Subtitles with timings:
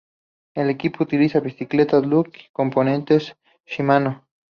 [0.55, 3.35] El equipo utiliza bicicletas Look, y componentes
[3.67, 4.27] Shimano.